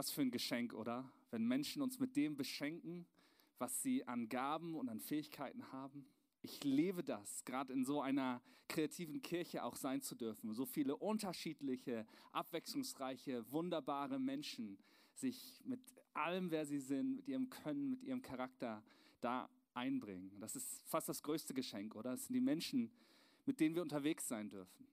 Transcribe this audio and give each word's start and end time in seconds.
was 0.00 0.10
für 0.10 0.22
ein 0.22 0.30
Geschenk, 0.30 0.72
oder? 0.72 1.12
Wenn 1.30 1.46
Menschen 1.46 1.82
uns 1.82 1.98
mit 1.98 2.16
dem 2.16 2.34
beschenken, 2.34 3.06
was 3.58 3.82
sie 3.82 4.08
an 4.08 4.30
Gaben 4.30 4.74
und 4.74 4.88
an 4.88 4.98
Fähigkeiten 4.98 5.72
haben. 5.72 6.06
Ich 6.40 6.64
lebe 6.64 7.04
das, 7.04 7.44
gerade 7.44 7.74
in 7.74 7.84
so 7.84 8.00
einer 8.00 8.40
kreativen 8.66 9.20
Kirche 9.20 9.62
auch 9.62 9.76
sein 9.76 10.00
zu 10.00 10.14
dürfen. 10.14 10.54
So 10.54 10.64
viele 10.64 10.96
unterschiedliche, 10.96 12.06
abwechslungsreiche, 12.32 13.44
wunderbare 13.52 14.18
Menschen 14.18 14.78
sich 15.16 15.60
mit 15.66 15.82
allem, 16.14 16.50
wer 16.50 16.64
sie 16.64 16.80
sind, 16.80 17.16
mit 17.16 17.28
ihrem 17.28 17.50
Können, 17.50 17.90
mit 17.90 18.02
ihrem 18.02 18.22
Charakter 18.22 18.82
da 19.20 19.50
einbringen. 19.74 20.32
Das 20.40 20.56
ist 20.56 20.80
fast 20.86 21.10
das 21.10 21.22
größte 21.22 21.52
Geschenk, 21.52 21.94
oder? 21.94 22.12
Das 22.12 22.24
sind 22.24 22.32
die 22.32 22.40
Menschen, 22.40 22.90
mit 23.44 23.60
denen 23.60 23.74
wir 23.74 23.82
unterwegs 23.82 24.26
sein 24.26 24.48
dürfen. 24.48 24.88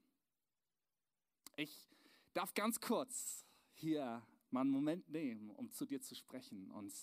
Ich 1.56 1.96
darf 2.34 2.54
ganz 2.54 2.82
kurz 2.82 3.46
hier 3.72 4.22
mal 4.52 4.62
einen 4.62 4.72
Moment 4.72 5.10
nehmen, 5.10 5.50
um 5.52 5.70
zu 5.72 5.86
dir 5.86 6.02
zu 6.02 6.16
sprechen 6.16 6.72
und 6.72 6.94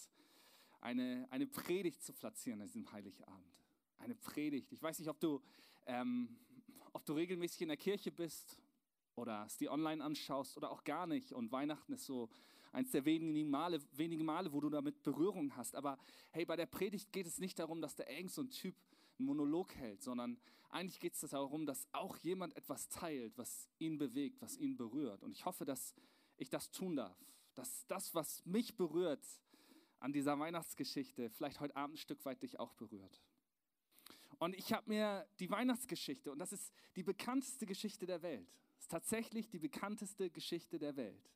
eine, 0.81 1.27
eine 1.31 1.47
Predigt 1.47 2.03
zu 2.03 2.13
platzieren 2.13 2.61
an 2.61 2.67
diesem 2.67 2.91
Heiligabend. 2.93 3.55
Eine 3.99 4.15
Predigt. 4.15 4.73
Ich 4.73 4.83
weiß 4.83 4.99
nicht, 4.99 5.09
ob 5.09 5.19
du, 5.19 5.41
ähm, 5.87 6.37
ob 6.93 7.05
du 7.05 7.15
regelmäßig 7.15 7.63
in 7.63 7.69
der 7.69 7.77
Kirche 7.77 8.13
bist 8.13 8.61
oder 9.15 9.45
es 9.47 9.57
dir 9.57 9.73
online 9.73 10.05
anschaust 10.05 10.57
oder 10.57 10.71
auch 10.71 10.85
gar 10.85 11.07
nicht. 11.07 11.33
Und 11.33 11.53
Weihnachten 11.53 11.93
ist 11.93 12.05
so 12.05 12.29
eins 12.73 12.91
der 12.91 13.05
wenigen 13.05 13.49
Male, 13.49 13.81
wenigen 13.93 14.25
Male, 14.25 14.53
wo 14.53 14.61
du 14.61 14.69
damit 14.69 15.03
Berührung 15.03 15.57
hast. 15.57 15.75
Aber 15.75 15.99
hey, 16.33 16.45
bei 16.45 16.57
der 16.57 16.67
Predigt 16.67 17.13
geht 17.13 17.27
es 17.27 17.39
nicht 17.39 17.59
darum, 17.59 17.81
dass 17.81 17.95
der 17.95 18.11
irgend 18.11 18.33
so 18.33 18.43
ein 18.43 18.51
Typ 18.51 18.75
einen 19.19 19.27
Monolog 19.27 19.75
hält, 19.77 20.03
sondern 20.03 20.39
eigentlich 20.71 20.99
geht 20.99 21.15
es 21.15 21.21
darum, 21.31 21.67
dass 21.67 21.87
auch 21.93 22.17
jemand 22.19 22.57
etwas 22.57 22.89
teilt, 22.89 23.39
was 23.39 23.71
ihn 23.79 23.97
bewegt, 23.97 24.43
was 24.43 24.57
ihn 24.57 24.77
berührt. 24.77 25.23
Und 25.23 25.31
ich 25.31 25.45
hoffe, 25.45 25.65
dass 25.65 25.95
ich 26.37 26.51
das 26.51 26.71
tun 26.71 26.97
darf. 26.97 27.17
Dass 27.55 27.87
das, 27.87 28.15
was 28.15 28.45
mich 28.45 28.77
berührt 28.77 29.25
an 30.01 30.13
dieser 30.13 30.39
Weihnachtsgeschichte, 30.39 31.31
vielleicht 31.31 31.61
heute 31.61 31.77
Abend 31.77 31.95
ein 31.95 31.99
Stück 31.99 32.25
weit 32.25 32.43
dich 32.43 32.59
auch 32.59 32.75
berührt. 32.75 33.23
Und 34.39 34.55
ich 34.55 34.73
habe 34.73 34.89
mir 34.89 35.27
die 35.39 35.51
Weihnachtsgeschichte, 35.51 36.31
und 36.31 36.39
das 36.39 36.53
ist 36.53 36.73
die 36.97 37.03
bekannteste 37.03 37.67
Geschichte 37.67 38.07
der 38.07 38.23
Welt, 38.23 38.49
ist 38.79 38.91
tatsächlich 38.91 39.49
die 39.49 39.59
bekannteste 39.59 40.31
Geschichte 40.31 40.79
der 40.79 40.97
Welt. 40.97 41.31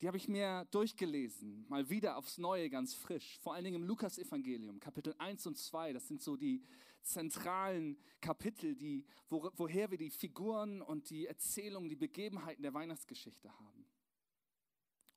Die 0.00 0.06
habe 0.06 0.16
ich 0.16 0.28
mir 0.28 0.66
durchgelesen, 0.70 1.66
mal 1.68 1.90
wieder 1.90 2.16
aufs 2.16 2.38
Neue, 2.38 2.70
ganz 2.70 2.94
frisch. 2.94 3.38
Vor 3.40 3.54
allen 3.54 3.64
Dingen 3.64 3.82
im 3.82 3.84
Lukas-Evangelium, 3.86 4.80
Kapitel 4.80 5.14
1 5.18 5.46
und 5.46 5.58
2. 5.58 5.92
Das 5.92 6.08
sind 6.08 6.22
so 6.22 6.36
die 6.36 6.62
zentralen 7.02 7.98
Kapitel, 8.22 8.74
die, 8.74 9.04
wo, 9.28 9.50
woher 9.56 9.90
wir 9.90 9.98
die 9.98 10.08
Figuren 10.08 10.80
und 10.80 11.10
die 11.10 11.26
Erzählungen, 11.26 11.90
die 11.90 11.96
Begebenheiten 11.96 12.62
der 12.62 12.72
Weihnachtsgeschichte 12.72 13.52
haben. 13.58 13.84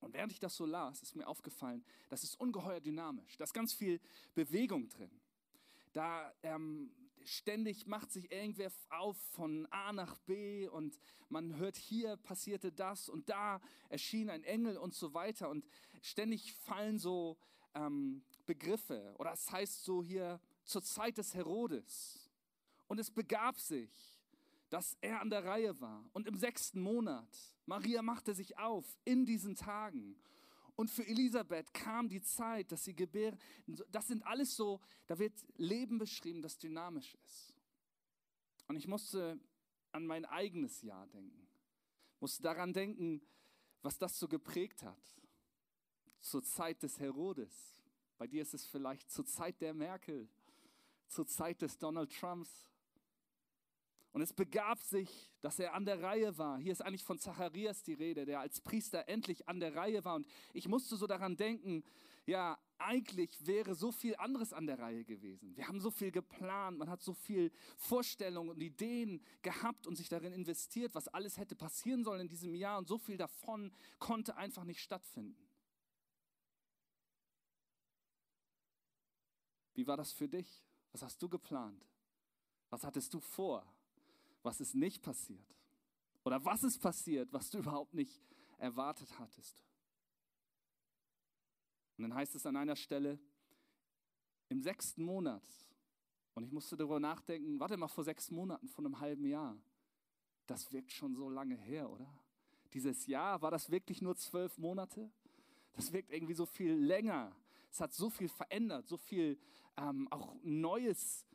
Und 0.03 0.13
während 0.13 0.31
ich 0.31 0.39
das 0.39 0.55
so 0.55 0.65
las, 0.65 1.01
ist 1.01 1.15
mir 1.15 1.27
aufgefallen, 1.27 1.83
das 2.09 2.23
ist 2.23 2.39
ungeheuer 2.39 2.79
dynamisch. 2.79 3.37
Da 3.37 3.43
ist 3.45 3.53
ganz 3.53 3.73
viel 3.73 3.99
Bewegung 4.35 4.89
drin. 4.89 5.11
Da 5.93 6.33
ähm, 6.43 6.91
ständig 7.25 7.87
macht 7.87 8.11
sich 8.11 8.31
irgendwer 8.31 8.71
auf 8.89 9.17
von 9.31 9.65
A 9.67 9.93
nach 9.93 10.17
B 10.19 10.67
und 10.67 10.99
man 11.29 11.55
hört, 11.57 11.77
hier 11.77 12.17
passierte 12.17 12.71
das 12.71 13.09
und 13.09 13.29
da 13.29 13.61
erschien 13.89 14.29
ein 14.29 14.43
Engel 14.43 14.77
und 14.77 14.93
so 14.93 15.13
weiter. 15.13 15.49
Und 15.49 15.65
ständig 16.01 16.53
fallen 16.53 16.99
so 16.99 17.37
ähm, 17.75 18.23
Begriffe 18.45 19.13
oder 19.17 19.33
es 19.33 19.51
heißt 19.51 19.83
so 19.83 20.03
hier 20.03 20.39
zur 20.63 20.83
Zeit 20.83 21.17
des 21.17 21.33
Herodes. 21.33 22.29
Und 22.87 22.99
es 22.99 23.09
begab 23.09 23.59
sich, 23.59 24.12
dass 24.73 24.97
er 25.01 25.21
an 25.21 25.29
der 25.29 25.45
Reihe 25.45 25.79
war. 25.79 26.03
Und 26.13 26.27
im 26.27 26.35
sechsten 26.35 26.81
Monat, 26.81 27.29
Maria 27.67 28.01
machte 28.01 28.33
sich 28.33 28.57
auf 28.57 28.97
in 29.05 29.23
diesen 29.23 29.55
Tagen 29.55 30.15
und 30.75 30.89
für 30.89 31.05
Elisabeth 31.05 31.71
kam 31.75 32.09
die 32.09 32.23
Zeit, 32.23 32.71
dass 32.71 32.83
sie 32.83 32.95
gebären. 32.95 33.37
Das 33.91 34.07
sind 34.07 34.25
alles 34.25 34.55
so, 34.55 34.81
da 35.05 35.19
wird 35.19 35.33
Leben 35.57 35.99
beschrieben, 35.99 36.41
das 36.41 36.57
dynamisch 36.57 37.15
ist. 37.23 37.53
Und 38.67 38.75
ich 38.75 38.87
musste 38.87 39.39
an 39.91 40.07
mein 40.07 40.25
eigenes 40.25 40.81
Jahr 40.81 41.05
denken. 41.05 41.47
Musste 42.19 42.41
daran 42.41 42.73
denken, 42.73 43.21
was 43.83 43.99
das 43.99 44.17
so 44.17 44.27
geprägt 44.27 44.81
hat. 44.81 45.21
Zur 46.19 46.43
Zeit 46.43 46.81
des 46.81 46.99
Herodes. 46.99 47.77
Bei 48.17 48.25
dir 48.25 48.41
ist 48.41 48.55
es 48.55 48.65
vielleicht 48.65 49.11
zur 49.11 49.27
Zeit 49.27 49.61
der 49.61 49.75
Merkel, 49.75 50.27
zur 51.09 51.27
Zeit 51.27 51.61
des 51.61 51.77
Donald 51.77 52.11
Trumps, 52.11 52.72
und 54.13 54.21
es 54.21 54.31
begab 54.31 54.79
sich, 54.79 55.09
dass 55.41 55.57
er 55.57 55.73
an 55.73 55.85
der 55.85 56.01
Reihe 56.01 56.37
war. 56.37 56.59
Hier 56.59 56.71
ist 56.71 56.81
eigentlich 56.81 57.03
von 57.03 57.17
Zacharias 57.17 57.81
die 57.81 57.93
Rede, 57.93 58.25
der 58.25 58.39
als 58.39 58.61
Priester 58.61 59.09
endlich 59.09 59.49
an 59.49 59.59
der 59.59 59.75
Reihe 59.75 60.05
war. 60.05 60.15
Und 60.15 60.27
ich 60.53 60.67
musste 60.67 60.95
so 60.95 61.07
daran 61.07 61.35
denken, 61.35 61.83
ja, 62.27 62.59
eigentlich 62.77 63.45
wäre 63.47 63.73
so 63.73 63.91
viel 63.91 64.15
anderes 64.17 64.53
an 64.53 64.67
der 64.67 64.77
Reihe 64.77 65.03
gewesen. 65.03 65.57
Wir 65.57 65.67
haben 65.67 65.79
so 65.79 65.89
viel 65.89 66.11
geplant, 66.11 66.77
man 66.77 66.91
hat 66.91 67.01
so 67.01 67.13
viel 67.15 67.51
Vorstellungen 67.75 68.51
und 68.51 68.61
Ideen 68.61 69.19
gehabt 69.41 69.87
und 69.87 69.95
sich 69.95 70.09
darin 70.09 70.31
investiert, 70.31 70.93
was 70.93 71.07
alles 71.07 71.37
hätte 71.37 71.55
passieren 71.55 72.03
sollen 72.03 72.21
in 72.21 72.29
diesem 72.29 72.53
Jahr. 72.53 72.77
Und 72.77 72.87
so 72.87 72.99
viel 72.99 73.17
davon 73.17 73.73
konnte 73.97 74.37
einfach 74.37 74.63
nicht 74.63 74.79
stattfinden. 74.79 75.49
Wie 79.73 79.87
war 79.87 79.97
das 79.97 80.11
für 80.11 80.29
dich? 80.29 80.63
Was 80.91 81.01
hast 81.01 81.19
du 81.19 81.27
geplant? 81.27 81.83
Was 82.69 82.83
hattest 82.83 83.11
du 83.15 83.19
vor? 83.19 83.65
Was 84.43 84.59
ist 84.59 84.75
nicht 84.75 85.01
passiert? 85.01 85.55
Oder 86.23 86.43
was 86.45 86.63
ist 86.63 86.79
passiert, 86.79 87.31
was 87.33 87.49
du 87.49 87.57
überhaupt 87.59 87.93
nicht 87.93 88.21
erwartet 88.57 89.09
hattest? 89.19 89.63
Und 91.97 92.03
dann 92.03 92.13
heißt 92.13 92.35
es 92.35 92.45
an 92.45 92.55
einer 92.55 92.75
Stelle, 92.75 93.19
im 94.49 94.61
sechsten 94.61 95.03
Monat, 95.03 95.43
und 96.35 96.43
ich 96.43 96.51
musste 96.51 96.75
darüber 96.75 96.99
nachdenken, 96.99 97.59
warte 97.59 97.77
mal, 97.77 97.87
vor 97.87 98.03
sechs 98.03 98.31
Monaten, 98.31 98.67
vor 98.67 98.83
einem 98.83 98.99
halben 98.99 99.25
Jahr, 99.25 99.57
das 100.47 100.71
wirkt 100.71 100.91
schon 100.91 101.15
so 101.15 101.29
lange 101.29 101.55
her, 101.55 101.89
oder? 101.89 102.11
Dieses 102.73 103.05
Jahr, 103.05 103.41
war 103.41 103.51
das 103.51 103.69
wirklich 103.69 104.01
nur 104.01 104.15
zwölf 104.15 104.57
Monate? 104.57 105.11
Das 105.73 105.91
wirkt 105.93 106.11
irgendwie 106.11 106.33
so 106.33 106.45
viel 106.45 106.73
länger. 106.73 107.35
Es 107.71 107.79
hat 107.79 107.93
so 107.93 108.09
viel 108.09 108.29
verändert, 108.29 108.87
so 108.87 108.97
viel 108.97 109.39
ähm, 109.77 110.07
auch 110.11 110.35
Neues 110.43 111.25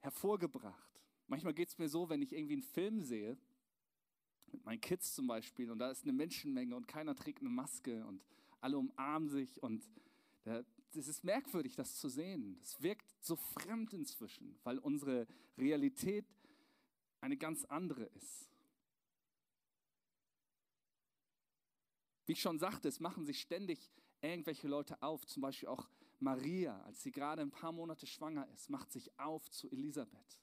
hervorgebracht. 0.00 0.87
Manchmal 1.28 1.54
geht 1.54 1.68
es 1.68 1.78
mir 1.78 1.88
so, 1.88 2.08
wenn 2.08 2.22
ich 2.22 2.32
irgendwie 2.32 2.54
einen 2.54 2.62
Film 2.62 3.02
sehe, 3.02 3.38
mit 4.50 4.64
meinen 4.64 4.80
Kids 4.80 5.14
zum 5.14 5.26
Beispiel, 5.26 5.70
und 5.70 5.78
da 5.78 5.90
ist 5.90 6.02
eine 6.02 6.12
Menschenmenge 6.12 6.74
und 6.74 6.88
keiner 6.88 7.14
trägt 7.14 7.40
eine 7.40 7.50
Maske 7.50 8.04
und 8.06 8.24
alle 8.60 8.78
umarmen 8.78 9.28
sich 9.28 9.62
und 9.62 9.84
es 10.94 11.06
ist 11.06 11.22
merkwürdig, 11.22 11.76
das 11.76 11.96
zu 11.96 12.08
sehen. 12.08 12.56
Das 12.60 12.80
wirkt 12.82 13.06
so 13.20 13.36
fremd 13.36 13.92
inzwischen, 13.92 14.58
weil 14.64 14.78
unsere 14.78 15.26
Realität 15.58 16.24
eine 17.20 17.36
ganz 17.36 17.66
andere 17.66 18.04
ist. 18.04 18.48
Wie 22.24 22.32
ich 22.32 22.40
schon 22.40 22.58
sagte, 22.58 22.88
es 22.88 23.00
machen 23.00 23.26
sich 23.26 23.40
ständig 23.40 23.92
irgendwelche 24.22 24.66
Leute 24.66 25.02
auf, 25.02 25.26
zum 25.26 25.42
Beispiel 25.42 25.68
auch 25.68 25.88
Maria, 26.20 26.80
als 26.82 27.02
sie 27.02 27.12
gerade 27.12 27.42
ein 27.42 27.50
paar 27.50 27.72
Monate 27.72 28.06
schwanger 28.06 28.48
ist, 28.54 28.70
macht 28.70 28.90
sich 28.90 29.18
auf 29.18 29.50
zu 29.50 29.70
Elisabeth. 29.70 30.40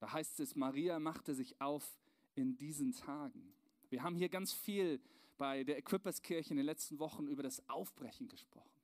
Da 0.00 0.12
heißt 0.12 0.40
es, 0.40 0.56
Maria 0.56 0.98
machte 0.98 1.34
sich 1.34 1.60
auf 1.60 1.98
in 2.34 2.56
diesen 2.56 2.92
Tagen. 2.92 3.54
Wir 3.90 4.02
haben 4.02 4.16
hier 4.16 4.28
ganz 4.28 4.52
viel 4.52 5.00
bei 5.36 5.62
der 5.62 5.78
Equipperskirche 5.78 6.50
in 6.50 6.56
den 6.56 6.66
letzten 6.66 6.98
Wochen 6.98 7.26
über 7.26 7.42
das 7.42 7.66
Aufbrechen 7.68 8.28
gesprochen. 8.28 8.80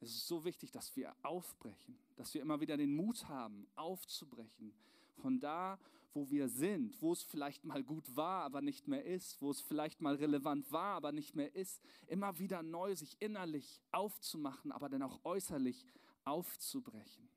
Es 0.00 0.10
ist 0.10 0.26
so 0.26 0.44
wichtig, 0.44 0.72
dass 0.72 0.94
wir 0.96 1.14
aufbrechen, 1.22 1.98
dass 2.16 2.34
wir 2.34 2.42
immer 2.42 2.60
wieder 2.60 2.76
den 2.76 2.94
Mut 2.94 3.28
haben, 3.28 3.66
aufzubrechen. 3.76 4.74
Von 5.14 5.40
da, 5.40 5.78
wo 6.12 6.28
wir 6.30 6.48
sind, 6.48 7.00
wo 7.00 7.12
es 7.12 7.22
vielleicht 7.22 7.64
mal 7.64 7.82
gut 7.82 8.14
war, 8.14 8.42
aber 8.42 8.60
nicht 8.60 8.88
mehr 8.88 9.04
ist, 9.04 9.40
wo 9.40 9.50
es 9.50 9.60
vielleicht 9.60 10.00
mal 10.00 10.16
relevant 10.16 10.70
war, 10.72 10.96
aber 10.96 11.12
nicht 11.12 11.34
mehr 11.34 11.54
ist, 11.54 11.82
immer 12.06 12.38
wieder 12.38 12.62
neu 12.62 12.94
sich 12.94 13.16
innerlich 13.20 13.80
aufzumachen, 13.92 14.72
aber 14.72 14.88
dann 14.88 15.02
auch 15.02 15.24
äußerlich 15.24 15.86
aufzubrechen. 16.24 17.28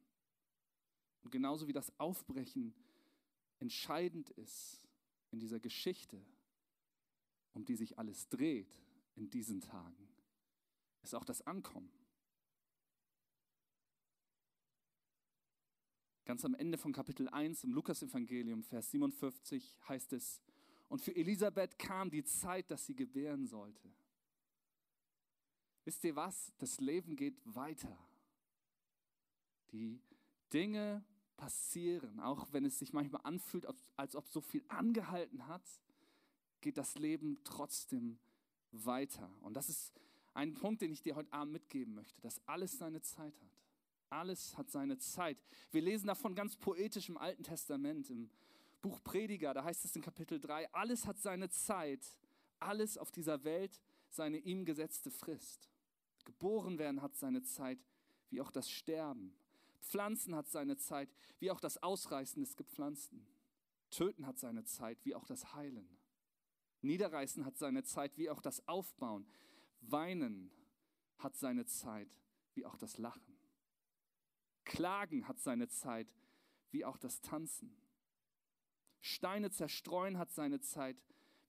Und 1.24 1.32
genauso 1.32 1.68
wie 1.68 1.74
das 1.74 1.92
Aufbrechen 2.00 2.74
entscheidend 3.60 4.30
ist 4.32 4.82
in 5.32 5.40
dieser 5.40 5.60
Geschichte, 5.60 6.22
um 7.54 7.66
die 7.66 7.76
sich 7.76 7.98
alles 7.98 8.30
dreht 8.30 8.80
in 9.16 9.30
diesen 9.30 9.62
Tagen, 9.62 10.08
ist 11.04 11.16
auch 11.16 11.26
das 11.26 11.42
Ankommen. 11.42 11.92
Ganz 16.26 16.46
am 16.46 16.54
Ende 16.54 16.78
von 16.78 16.94
Kapitel 16.94 17.28
1 17.28 17.64
im 17.64 17.74
Lukasevangelium, 17.74 18.64
Vers 18.64 18.92
57, 18.92 19.80
heißt 19.88 20.14
es, 20.14 20.42
und 20.88 21.02
für 21.02 21.16
Elisabeth 21.16 21.78
kam 21.78 22.10
die 22.10 22.24
Zeit, 22.24 22.70
dass 22.72 22.86
sie 22.86 22.96
gebären 22.96 23.46
sollte. 23.46 23.92
Wisst 25.86 26.04
ihr 26.04 26.16
was? 26.16 26.54
Das 26.58 26.80
Leben 26.80 27.16
geht 27.16 27.40
weiter. 27.46 27.98
Die 29.72 30.00
Dinge 30.54 31.04
passieren, 31.38 32.20
auch 32.20 32.52
wenn 32.52 32.66
es 32.66 32.80
sich 32.80 32.94
manchmal 32.94 33.22
anfühlt, 33.24 33.66
als 33.96 34.16
ob 34.16 34.28
so 34.28 34.42
viel 34.42 34.64
angehalten 34.68 35.48
hat, 35.48 35.64
geht 36.62 36.78
das 36.78 36.96
Leben 36.96 37.40
trotzdem 37.44 38.20
weiter. 38.72 39.30
Und 39.42 39.54
das 39.54 39.70
ist 39.70 39.94
ein 40.34 40.54
Punkt, 40.54 40.82
den 40.82 40.92
ich 40.92 41.02
dir 41.02 41.16
heute 41.16 41.32
Abend 41.34 41.54
mitgeben 41.54 41.96
möchte, 41.96 42.22
dass 42.22 42.42
alles 42.46 42.78
seine 42.78 43.02
Zeit 43.02 43.34
hat. 43.42 43.52
Alles 44.10 44.58
hat 44.58 44.70
seine 44.70 44.98
Zeit. 44.98 45.38
Wir 45.72 45.82
lesen 45.82 46.08
davon 46.08 46.36
ganz 46.36 46.56
poetisch 46.56 47.10
im 47.10 47.18
Alten 47.18 47.44
Testament, 47.44 48.10
im 48.10 48.30
Buch 48.82 49.04
Prediger, 49.04 49.54
da 49.54 49.64
heißt 49.64 49.86
es 49.86 49.96
in 49.96 50.02
Kapitel 50.02 50.40
3, 50.40 50.74
alles 50.74 51.06
hat 51.06 51.20
seine 51.20 51.50
Zeit, 51.50 52.06
alles 52.60 52.98
auf 52.98 53.12
dieser 53.12 53.44
Welt 53.44 53.80
seine 54.10 54.38
ihm 54.38 54.66
gesetzte 54.66 55.12
Frist. 55.12 55.70
Geboren 56.26 56.78
werden 56.80 57.02
hat 57.02 57.16
seine 57.16 57.44
Zeit, 57.44 57.80
wie 58.30 58.42
auch 58.42 58.52
das 58.52 58.70
Sterben. 58.70 59.34
Pflanzen 59.82 60.36
hat 60.36 60.48
seine 60.48 60.78
Zeit, 60.78 61.10
wie 61.40 61.52
auch 61.52 61.60
das 61.60 61.82
Ausreißen 61.82 62.42
des 62.42 62.56
Gepflanzten. 62.56 63.28
Töten 63.90 64.28
hat 64.28 64.38
seine 64.38 64.66
Zeit, 64.66 65.04
wie 65.04 65.16
auch 65.16 65.26
das 65.26 65.54
Heilen. 65.54 65.98
Niederreißen 66.82 67.46
hat 67.46 67.58
seine 67.58 67.84
Zeit, 67.84 68.18
wie 68.18 68.30
auch 68.30 68.42
das 68.42 68.68
Aufbauen. 68.68 69.28
Weinen 69.82 70.52
hat 71.18 71.36
seine 71.36 71.66
Zeit, 71.66 72.10
wie 72.54 72.66
auch 72.66 72.78
das 72.78 72.98
Lachen. 72.98 73.38
Klagen 74.64 75.28
hat 75.28 75.40
seine 75.40 75.68
Zeit, 75.68 76.08
wie 76.72 76.86
auch 76.86 76.98
das 76.98 77.22
Tanzen. 77.22 77.76
Steine 79.02 79.50
zerstreuen 79.50 80.18
hat 80.18 80.32
seine 80.32 80.60
Zeit, 80.60 80.98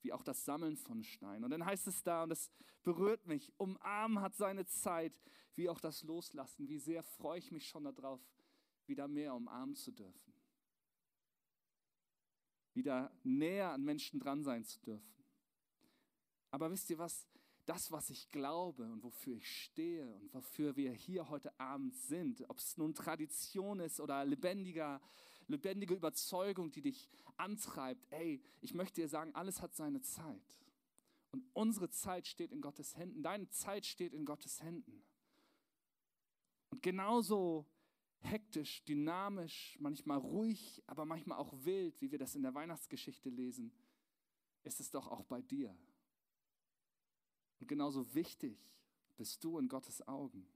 wie 0.02 0.12
auch 0.12 0.22
das 0.22 0.44
Sammeln 0.44 0.76
von 0.76 1.02
Steinen. 1.02 1.44
Und 1.44 1.50
dann 1.50 1.64
heißt 1.64 1.86
es 1.86 2.02
da, 2.02 2.22
und 2.22 2.30
das 2.30 2.50
berührt 2.82 3.26
mich, 3.26 3.52
umarmen 3.58 4.20
hat 4.20 4.34
seine 4.34 4.66
Zeit, 4.66 5.12
wie 5.54 5.68
auch 5.68 5.80
das 5.80 6.02
Loslassen. 6.02 6.68
Wie 6.68 6.78
sehr 6.78 7.02
freue 7.02 7.38
ich 7.38 7.50
mich 7.50 7.66
schon 7.66 7.84
darauf, 7.84 8.20
wieder 8.86 9.08
mehr 9.08 9.34
umarmen 9.34 9.76
zu 9.76 9.92
dürfen. 9.92 10.34
Wieder 12.72 13.12
näher 13.22 13.72
an 13.72 13.84
Menschen 13.84 14.20
dran 14.20 14.42
sein 14.42 14.64
zu 14.64 14.80
dürfen. 14.80 15.24
Aber 16.50 16.70
wisst 16.70 16.90
ihr 16.90 16.98
was? 16.98 17.26
Das, 17.66 17.92
was 17.92 18.10
ich 18.10 18.28
glaube 18.30 18.84
und 18.90 19.02
wofür 19.02 19.36
ich 19.36 19.64
stehe 19.64 20.12
und 20.16 20.32
wofür 20.34 20.74
wir 20.76 20.92
hier 20.92 21.28
heute 21.28 21.58
Abend 21.60 21.94
sind, 21.94 22.42
ob 22.48 22.58
es 22.58 22.76
nun 22.76 22.94
Tradition 22.94 23.78
ist 23.80 24.00
oder 24.00 24.24
lebendiger 24.24 25.00
lebendige 25.50 25.94
Überzeugung, 25.94 26.70
die 26.70 26.82
dich 26.82 27.08
antreibt. 27.36 28.06
Ey, 28.10 28.42
ich 28.60 28.74
möchte 28.74 29.00
dir 29.00 29.08
sagen, 29.08 29.34
alles 29.34 29.60
hat 29.62 29.74
seine 29.74 30.00
Zeit. 30.00 30.60
Und 31.32 31.44
unsere 31.52 31.90
Zeit 31.90 32.26
steht 32.26 32.52
in 32.52 32.60
Gottes 32.60 32.96
Händen. 32.96 33.22
Deine 33.22 33.48
Zeit 33.48 33.86
steht 33.86 34.12
in 34.12 34.24
Gottes 34.24 34.62
Händen. 34.62 35.04
Und 36.70 36.82
genauso 36.82 37.66
hektisch, 38.20 38.84
dynamisch, 38.84 39.76
manchmal 39.80 40.18
ruhig, 40.18 40.82
aber 40.86 41.04
manchmal 41.04 41.38
auch 41.38 41.52
wild, 41.64 42.00
wie 42.00 42.10
wir 42.10 42.18
das 42.18 42.34
in 42.34 42.42
der 42.42 42.54
Weihnachtsgeschichte 42.54 43.30
lesen, 43.30 43.72
ist 44.62 44.80
es 44.80 44.90
doch 44.90 45.08
auch 45.08 45.24
bei 45.24 45.40
dir. 45.40 45.76
Und 47.60 47.66
genauso 47.66 48.14
wichtig 48.14 48.58
bist 49.16 49.42
du 49.44 49.58
in 49.58 49.68
Gottes 49.68 50.06
Augen. 50.06 50.46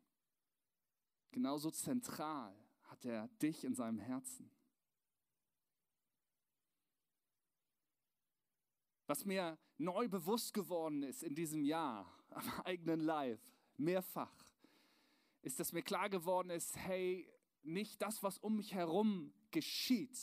Genauso 1.31 1.70
zentral 1.70 2.55
hat 2.85 3.05
er 3.05 3.29
dich 3.43 3.64
in 3.64 3.75
seinem 3.75 3.99
Herzen. 3.99 4.50
Was 9.06 9.25
mir 9.25 9.59
neu 9.79 10.09
bewusst 10.09 10.55
geworden 10.55 11.03
ist 11.03 11.23
in 11.23 11.35
diesem 11.35 11.65
Jahr, 11.65 12.11
am 12.31 12.49
eigenen 12.65 13.01
Leib, 13.01 13.41
mehrfach, 13.77 14.35
ist, 15.43 15.61
dass 15.61 15.73
mir 15.73 15.83
klar 15.83 16.09
geworden 16.09 16.51
ist, 16.51 16.77
hey, 16.77 17.29
nicht 17.62 18.01
das, 18.01 18.23
was 18.23 18.39
um 18.39 18.56
mich 18.56 18.75
herum 18.75 19.33
geschieht, 19.51 20.19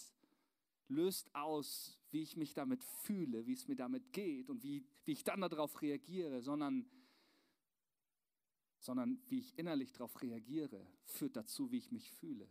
löst 0.87 1.33
aus, 1.33 1.97
wie 2.11 2.21
ich 2.21 2.35
mich 2.35 2.53
damit 2.53 2.83
fühle, 2.83 3.45
wie 3.45 3.53
es 3.53 3.67
mir 3.67 3.75
damit 3.75 4.11
geht 4.11 4.49
und 4.49 4.63
wie, 4.63 4.85
wie 5.05 5.13
ich 5.13 5.23
dann 5.23 5.41
darauf 5.41 5.81
reagiere, 5.81 6.41
sondern, 6.41 6.85
sondern 8.79 9.21
wie 9.27 9.39
ich 9.39 9.57
innerlich 9.57 9.91
darauf 9.93 10.21
reagiere, 10.21 10.85
führt 11.05 11.35
dazu, 11.35 11.71
wie 11.71 11.77
ich 11.77 11.91
mich 11.91 12.11
fühle. 12.11 12.49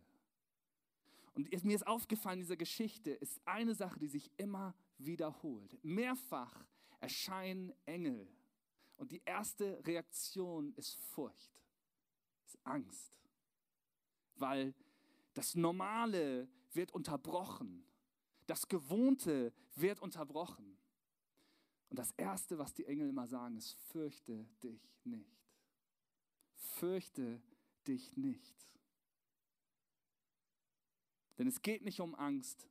Und 1.33 1.63
mir 1.63 1.75
ist 1.75 1.87
aufgefallen, 1.87 2.39
in 2.39 2.45
dieser 2.45 2.57
Geschichte 2.57 3.11
ist 3.11 3.39
eine 3.45 3.73
Sache, 3.73 3.99
die 3.99 4.07
sich 4.07 4.31
immer 4.37 4.75
wiederholt. 4.97 5.77
Mehrfach 5.83 6.65
erscheinen 6.99 7.73
Engel. 7.85 8.27
Und 8.97 9.11
die 9.11 9.21
erste 9.25 9.85
Reaktion 9.85 10.73
ist 10.75 10.95
Furcht, 10.95 11.51
ist 12.45 12.57
Angst. 12.63 13.13
Weil 14.35 14.75
das 15.33 15.55
Normale 15.55 16.47
wird 16.73 16.91
unterbrochen. 16.91 17.83
Das 18.47 18.67
Gewohnte 18.67 19.53
wird 19.75 20.01
unterbrochen. 20.01 20.77
Und 21.89 21.99
das 21.99 22.11
Erste, 22.11 22.57
was 22.57 22.73
die 22.73 22.85
Engel 22.85 23.09
immer 23.09 23.27
sagen, 23.27 23.57
ist, 23.57 23.73
fürchte 23.73 24.45
dich 24.63 24.81
nicht. 25.03 25.41
Fürchte 26.55 27.41
dich 27.87 28.15
nicht. 28.15 28.55
Denn 31.41 31.47
es 31.47 31.63
geht 31.63 31.83
nicht 31.83 31.99
um 31.99 32.13
Angst, 32.13 32.67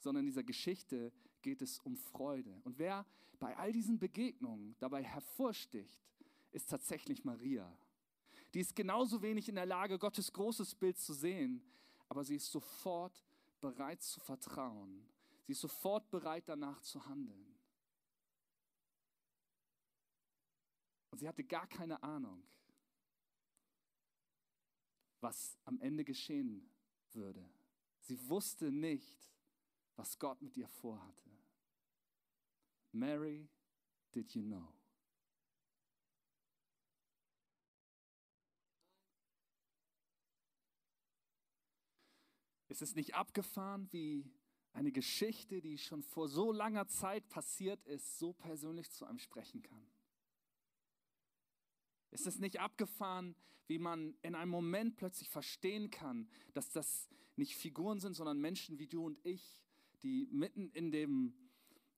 sondern 0.00 0.24
in 0.24 0.26
dieser 0.26 0.42
Geschichte 0.42 1.12
geht 1.40 1.62
es 1.62 1.78
um 1.78 1.96
Freude. 1.96 2.60
Und 2.64 2.76
wer 2.76 3.06
bei 3.38 3.56
all 3.56 3.70
diesen 3.70 4.00
Begegnungen 4.00 4.74
dabei 4.80 5.04
hervorsticht, 5.04 6.02
ist 6.50 6.68
tatsächlich 6.68 7.24
Maria. 7.24 7.72
Die 8.54 8.58
ist 8.58 8.74
genauso 8.74 9.22
wenig 9.22 9.48
in 9.48 9.54
der 9.54 9.66
Lage, 9.66 10.00
Gottes 10.00 10.32
großes 10.32 10.74
Bild 10.74 10.98
zu 10.98 11.14
sehen, 11.14 11.62
aber 12.08 12.24
sie 12.24 12.34
ist 12.34 12.50
sofort 12.50 13.24
bereit 13.60 14.02
zu 14.02 14.18
vertrauen. 14.18 15.06
Sie 15.44 15.52
ist 15.52 15.60
sofort 15.60 16.10
bereit 16.10 16.42
danach 16.48 16.80
zu 16.80 17.06
handeln. 17.06 17.54
Und 21.12 21.18
sie 21.18 21.28
hatte 21.28 21.44
gar 21.44 21.68
keine 21.68 22.02
Ahnung, 22.02 22.42
was 25.20 25.56
am 25.66 25.80
Ende 25.80 26.04
geschehen 26.04 26.68
würde. 27.12 27.48
Sie 28.08 28.26
wusste 28.26 28.72
nicht, 28.72 29.30
was 29.96 30.18
Gott 30.18 30.40
mit 30.40 30.56
ihr 30.56 30.66
vorhatte. 30.66 31.30
Mary, 32.90 33.50
did 34.14 34.34
you 34.34 34.42
know? 34.42 34.72
Ist 42.68 42.80
es 42.80 42.94
nicht 42.94 43.14
abgefahren, 43.14 43.92
wie 43.92 44.32
eine 44.72 44.90
Geschichte, 44.90 45.60
die 45.60 45.76
schon 45.76 46.02
vor 46.02 46.30
so 46.30 46.50
langer 46.50 46.86
Zeit 46.86 47.28
passiert 47.28 47.84
ist, 47.84 48.18
so 48.18 48.32
persönlich 48.32 48.90
zu 48.90 49.04
einem 49.04 49.18
sprechen 49.18 49.60
kann? 49.60 49.86
Ist 52.10 52.26
es 52.26 52.38
nicht 52.38 52.58
abgefahren, 52.58 53.36
wie 53.66 53.78
man 53.78 54.16
in 54.22 54.34
einem 54.34 54.50
Moment 54.50 54.96
plötzlich 54.96 55.28
verstehen 55.28 55.90
kann, 55.90 56.26
dass 56.54 56.70
das 56.70 57.10
nicht 57.38 57.56
Figuren 57.56 58.00
sind, 58.00 58.14
sondern 58.14 58.40
Menschen 58.40 58.78
wie 58.78 58.86
du 58.86 59.04
und 59.04 59.18
ich, 59.24 59.62
die 60.02 60.28
mitten 60.30 60.70
in, 60.72 60.90
dem, 60.90 61.32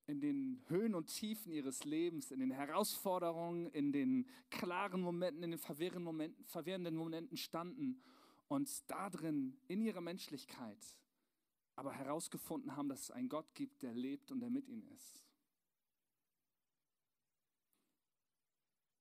in 0.06 0.20
den 0.20 0.62
Höhen 0.68 0.94
und 0.94 1.06
Tiefen 1.06 1.52
ihres 1.52 1.85
Lebens, 1.85 2.30
in 2.30 2.40
den 2.40 2.50
Herausforderungen, 2.50 3.66
in 3.68 3.92
den 3.92 4.26
klaren 4.50 5.00
Momenten, 5.00 5.42
in 5.42 5.50
den 5.50 5.59
verwirrenden 5.59 6.04
Momenten, 6.04 6.44
verwirrenden 6.44 6.97
Momenten 6.97 7.37
standen 7.37 8.02
und 8.49 8.68
darin 8.90 9.56
in 9.68 9.82
ihrer 9.82 10.00
Menschlichkeit 10.00 10.78
aber 11.80 11.94
herausgefunden 11.94 12.76
haben, 12.76 12.90
dass 12.90 13.04
es 13.04 13.11
einen 13.11 13.30
Gott 13.30 13.54
gibt, 13.54 13.82
der 13.82 13.94
lebt 13.94 14.30
und 14.30 14.40
der 14.40 14.50
mit 14.50 14.68
ihnen 14.68 14.87
ist. 14.88 15.25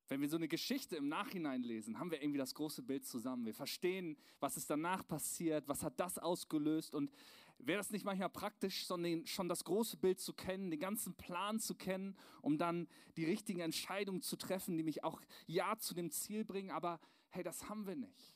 Wenn 0.10 0.22
wir 0.22 0.30
so 0.30 0.38
eine 0.38 0.48
Geschichte 0.48 0.96
im 0.96 1.08
Nachhinein 1.08 1.62
lesen, 1.62 2.00
haben 2.00 2.10
wir 2.10 2.20
irgendwie 2.20 2.39
das 2.39 2.56
große 2.56 2.82
Bild 2.82 3.06
zusammen. 3.06 3.46
Wir 3.46 3.54
verstehen, 3.54 4.18
was 4.39 4.58
ist 4.58 4.68
danach 4.68 5.08
passiert, 5.08 5.68
was 5.68 5.84
hat 5.84 6.00
das 6.00 6.18
ausgelöst. 6.18 6.96
Und 6.96 7.12
wäre 7.60 7.78
das 7.78 7.92
nicht 7.92 8.06
manchmal 8.06 8.32
praktisch, 8.32 8.88
sondern 8.88 9.28
schon 9.28 9.48
das 9.48 9.63
große 9.63 9.98
Bild 9.98 10.20
zu 10.20 10.34
kennen, 10.34 10.72
den 10.72 10.80
ganzen 10.80 11.13
Plan 11.13 11.60
zu 11.60 11.75
kennen, 11.75 12.18
um 12.42 12.58
dann 12.58 12.88
die 13.18 13.25
richtigen 13.25 13.60
Entscheidungen 13.60 14.24
zu 14.24 14.36
treffen, 14.36 14.78
die 14.78 14.84
mich 14.84 15.04
auch 15.04 15.22
ja 15.46 15.78
zu 15.78 15.94
dem 15.94 16.10
Ziel 16.10 16.44
bringen. 16.44 16.72
Aber 16.72 17.00
hey, 17.30 17.44
das 17.44 17.70
haben 17.70 17.86
wir 17.86 17.96
nicht. 17.96 18.34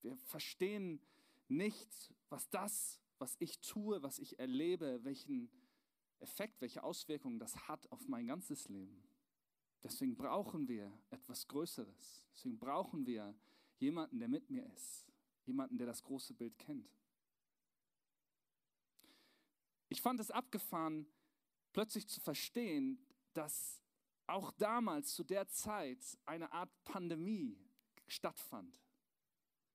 Wir 0.00 0.16
verstehen 0.16 0.98
nicht, 1.48 2.14
was 2.30 2.48
das, 2.48 3.02
was 3.18 3.36
ich 3.38 3.60
tue, 3.60 4.02
was 4.02 4.18
ich 4.18 4.38
erlebe, 4.38 5.00
welchen 5.04 5.50
Effekt, 6.20 6.62
welche 6.62 6.82
Auswirkungen 6.82 7.38
das 7.38 7.68
hat 7.68 7.92
auf 7.92 8.08
mein 8.08 8.26
ganzes 8.26 8.70
Leben. 8.70 9.05
Deswegen 9.86 10.16
brauchen 10.16 10.66
wir 10.66 10.92
etwas 11.10 11.46
Größeres. 11.46 12.26
Deswegen 12.34 12.58
brauchen 12.58 13.06
wir 13.06 13.32
jemanden, 13.78 14.18
der 14.18 14.26
mit 14.26 14.50
mir 14.50 14.66
ist. 14.74 15.06
Jemanden, 15.44 15.78
der 15.78 15.86
das 15.86 16.02
große 16.02 16.34
Bild 16.34 16.58
kennt. 16.58 16.90
Ich 19.88 20.02
fand 20.02 20.18
es 20.18 20.32
abgefahren, 20.32 21.06
plötzlich 21.72 22.08
zu 22.08 22.20
verstehen, 22.20 22.98
dass 23.32 23.80
auch 24.26 24.50
damals 24.50 25.14
zu 25.14 25.22
der 25.22 25.46
Zeit 25.46 26.18
eine 26.24 26.50
Art 26.50 26.70
Pandemie 26.82 27.56
stattfand. 28.08 28.76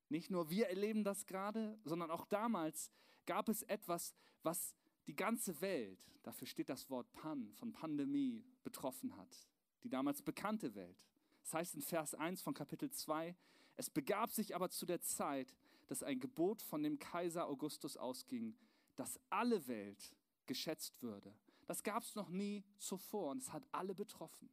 Nicht 0.10 0.30
nur 0.30 0.50
wir 0.50 0.68
erleben 0.68 1.06
das 1.06 1.26
gerade, 1.26 1.80
sondern 1.86 2.12
auch 2.12 2.26
damals 2.26 2.92
gab 3.26 3.48
es 3.48 3.64
etwas, 3.64 4.14
was 4.44 4.76
die 5.08 5.16
ganze 5.16 5.62
Welt, 5.62 6.06
dafür 6.24 6.48
steht 6.48 6.68
das 6.68 6.90
Wort 6.90 7.10
Pan, 7.14 7.54
von 7.54 7.72
Pandemie 7.72 8.44
betroffen 8.62 9.16
hat. 9.16 9.48
Die 9.84 9.90
damals 9.90 10.22
bekannte 10.22 10.76
Welt. 10.76 11.06
Das 11.44 11.54
heißt 11.54 11.76
in 11.76 11.82
Vers 11.82 12.16
1 12.16 12.42
von 12.42 12.54
Kapitel 12.54 12.90
2, 12.92 13.36
es 13.78 13.90
begab 13.90 14.32
sich 14.32 14.56
aber 14.56 14.70
zu 14.70 14.86
der 14.86 15.02
Zeit, 15.02 15.56
dass 15.88 16.04
ein 16.04 16.20
Gebot 16.20 16.62
von 16.62 16.84
dem 16.84 17.00
Kaiser 17.00 17.48
Augustus 17.48 17.98
ausging, 17.98 18.56
dass 18.96 19.20
alle 19.30 19.68
Welt 19.68 20.16
geschätzt 20.46 21.02
würde. 21.02 21.34
Das 21.66 21.84
gab 21.84 22.04
es 22.04 22.16
noch 22.16 22.30
nie 22.30 22.64
zuvor 22.78 23.32
und 23.32 23.42
es 23.42 23.52
hat 23.52 23.68
alle 23.72 23.96
betroffen. 23.96 24.50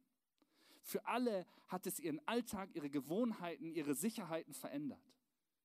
Für 0.81 1.05
alle 1.05 1.45
hat 1.67 1.85
es 1.85 1.99
ihren 1.99 2.25
Alltag, 2.27 2.69
ihre 2.73 2.89
Gewohnheiten, 2.89 3.71
ihre 3.71 3.93
Sicherheiten 3.93 4.53
verändert. 4.53 5.13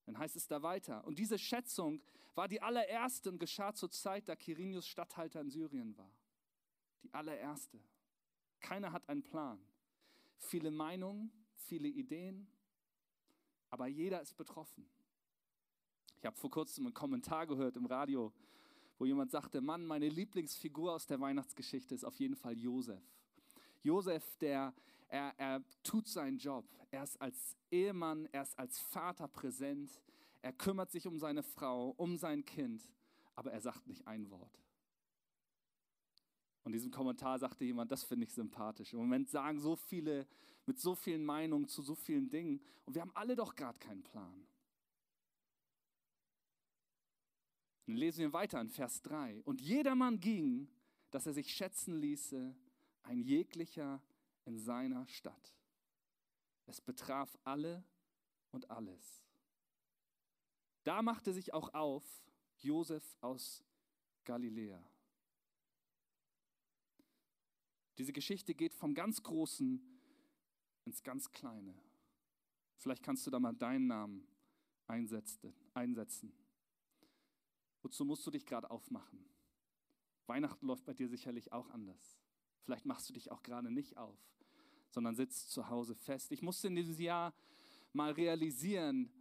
Dann 0.05 0.17
heißt 0.17 0.35
es 0.35 0.47
da 0.47 0.61
weiter. 0.61 1.03
Und 1.05 1.17
diese 1.17 1.39
Schätzung 1.39 2.01
war 2.35 2.47
die 2.47 2.61
allererste 2.61 3.29
und 3.29 3.39
geschah 3.39 3.73
zur 3.73 3.89
Zeit, 3.89 4.27
da 4.29 4.35
Quirinius 4.35 4.87
Statthalter 4.87 5.41
in 5.41 5.49
Syrien 5.49 5.97
war. 5.97 6.11
Die 7.01 7.13
allererste. 7.13 7.79
Keiner 8.65 8.91
hat 8.91 9.07
einen 9.07 9.21
Plan. 9.21 9.59
Viele 10.39 10.71
Meinungen, 10.71 11.31
viele 11.53 11.87
Ideen, 11.87 12.47
aber 13.69 13.85
jeder 13.85 14.21
ist 14.21 14.35
betroffen. 14.35 14.89
Ich 16.17 16.25
habe 16.25 16.35
vor 16.35 16.49
kurzem 16.49 16.87
einen 16.87 16.95
Kommentar 16.95 17.45
gehört 17.45 17.75
im 17.75 17.85
Radio, 17.85 18.33
wo 18.97 19.05
jemand 19.05 19.29
sagte, 19.29 19.61
Mann, 19.61 19.85
meine 19.85 20.09
Lieblingsfigur 20.09 20.93
aus 20.93 21.05
der 21.05 21.19
Weihnachtsgeschichte 21.19 21.93
ist 21.93 22.03
auf 22.03 22.15
jeden 22.15 22.35
Fall 22.35 22.57
Josef. 22.57 23.03
Josef, 23.83 24.35
der 24.37 24.73
er, 25.09 25.35
er 25.37 25.63
tut 25.83 26.07
seinen 26.07 26.39
Job. 26.39 26.65
Er 26.89 27.03
ist 27.03 27.21
als 27.21 27.55
Ehemann, 27.69 28.27
er 28.31 28.41
ist 28.41 28.57
als 28.57 28.79
Vater 28.79 29.27
präsent. 29.27 30.01
Er 30.41 30.53
kümmert 30.53 30.89
sich 30.89 31.05
um 31.05 31.19
seine 31.19 31.43
Frau, 31.43 31.91
um 31.97 32.17
sein 32.17 32.43
Kind, 32.43 32.81
aber 33.35 33.51
er 33.51 33.61
sagt 33.61 33.85
nicht 33.85 34.07
ein 34.07 34.31
Wort. 34.31 34.64
Und 36.65 36.71
diesem 36.71 36.91
Kommentar 36.91 37.37
sagte 37.37 37.63
jemand, 37.63 37.91
das 37.91 38.03
finde 38.03 38.25
ich 38.25 38.33
sympathisch. 38.33 38.91
Im 38.91 38.99
Moment 38.99 39.29
sagen 39.29 39.59
so 39.59 39.75
viele 39.75 40.27
mit 40.65 40.79
so 40.79 40.95
vielen 40.95 41.23
Meinungen 41.23 41.67
zu 41.67 41.83
so 41.83 41.93
vielen 41.93 42.27
Dingen 42.27 42.59
und 42.85 42.95
wir 42.95 43.01
haben 43.03 43.15
alle 43.15 43.35
doch 43.35 43.55
gerade 43.55 43.77
keinen 43.77 44.03
Plan. 44.03 44.47
Dann 47.85 47.95
lesen 47.97 48.21
wir 48.21 48.33
weiter 48.33 48.59
in 48.59 48.69
Vers 48.69 49.03
3. 49.03 49.43
Und 49.43 49.61
jedermann 49.61 50.19
ging, 50.19 50.67
dass 51.11 51.27
er 51.27 51.33
sich 51.33 51.53
schätzen 51.53 51.95
ließe, 52.01 52.55
ein 53.03 53.21
jeglicher 53.21 54.01
in 54.45 54.57
seiner 54.57 55.07
Stadt. 55.07 55.53
Es 56.65 56.81
betraf 56.81 57.37
alle 57.43 57.83
und 58.49 58.71
alles. 58.71 59.23
Da 60.83 61.03
machte 61.03 61.31
sich 61.31 61.53
auch 61.53 61.75
auf 61.75 62.03
Josef 62.57 63.15
aus 63.21 63.63
Galiläa. 64.23 64.83
Diese 67.97 68.13
Geschichte 68.13 68.53
geht 68.53 68.73
vom 68.73 68.93
ganz 68.93 69.23
Großen 69.23 69.81
ins 70.85 71.03
ganz 71.03 71.31
Kleine. 71.31 71.73
Vielleicht 72.77 73.03
kannst 73.03 73.25
du 73.25 73.31
da 73.31 73.39
mal 73.39 73.53
deinen 73.53 73.87
Namen 73.87 74.27
einsetzen. 74.87 76.33
Wozu 77.81 78.05
musst 78.05 78.25
du 78.27 78.31
dich 78.31 78.45
gerade 78.45 78.69
aufmachen? 78.69 79.25
Weihnachten 80.27 80.65
läuft 80.65 80.85
bei 80.85 80.93
dir 80.93 81.07
sicherlich 81.07 81.51
auch 81.51 81.69
anders. 81.69 82.17
Vielleicht 82.63 82.85
machst 82.85 83.09
du 83.09 83.13
dich 83.13 83.31
auch 83.31 83.43
gerade 83.43 83.71
nicht 83.71 83.97
auf, 83.97 84.17
sondern 84.89 85.15
sitzt 85.15 85.51
zu 85.51 85.69
Hause 85.69 85.95
fest. 85.95 86.31
Ich 86.31 86.41
musste 86.41 86.67
in 86.67 86.75
diesem 86.75 86.99
Jahr 86.99 87.33
mal 87.93 88.11
realisieren, 88.11 89.11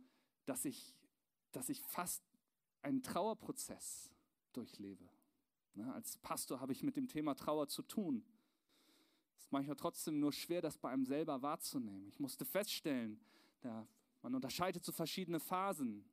dass 0.47 0.64
ich, 0.64 0.95
dass 1.52 1.69
ich 1.69 1.83
fast 1.83 2.23
einen 2.83 3.02
Trauerprozess 3.02 4.11
durchlebe. 4.52 5.09
Ne, 5.75 5.93
als 5.93 6.16
Pastor 6.19 6.61
habe 6.61 6.73
ich 6.73 6.83
mit 6.83 6.97
dem 6.97 7.09
Thema 7.09 7.35
Trauer 7.35 7.69
zu 7.69 7.83
tun. 7.83 8.25
Es 9.37 9.45
ist 9.45 9.53
manchmal 9.53 9.76
trotzdem 9.76 10.21
nur 10.21 10.33
schwer, 10.33 10.61
das 10.62 10.79
bei 10.79 10.91
einem 10.91 11.05
selber 11.05 11.43
wahrzunehmen. 11.43 12.09
Ich 12.09 12.19
musste 12.19 12.45
feststellen, 12.45 13.21
da, 13.61 13.87
man 14.23 14.35
unterscheidet 14.35 14.85
so 14.85 14.93
verschiedene 14.93 15.41
Phasen. 15.41 16.05